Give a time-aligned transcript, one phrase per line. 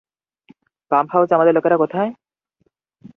[0.91, 2.09] Pump হাউসে আমাদের লোকেরা কোথায়?